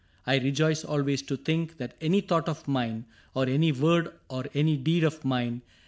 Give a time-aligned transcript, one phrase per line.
[0.25, 3.05] I rejoice Always to think that any thought of mine,
[3.35, 5.61] Or any word or any deed of mine.